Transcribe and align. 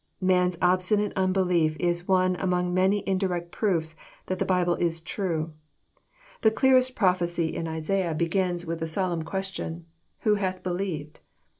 Man's 0.19 0.57
obstinate 0.63 1.13
unbelief 1.15 1.77
is 1.79 2.07
one 2.07 2.35
among 2.37 2.73
many 2.73 3.07
indirect 3.07 3.51
proofs 3.51 3.95
that 4.25 4.39
the 4.39 4.45
Bible 4.45 4.73
is 4.77 4.99
true. 4.99 5.53
The 6.41 6.49
clearest 6.49 6.95
prophecy 6.95 7.55
in 7.55 7.67
Isaiah 7.67 8.15
begins 8.15 8.65
with 8.65 8.79
the 8.79 8.87
solemn 8.87 9.21
question,'' 9.21 9.85
Who 10.21 10.37
hath 10.41 10.63
believed? 10.63 11.19